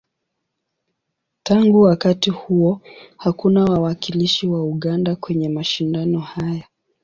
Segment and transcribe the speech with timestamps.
[1.43, 2.81] Tangu wakati huo,
[3.17, 6.63] hakuna wawakilishi wa Uganda kwenye mashindano haya.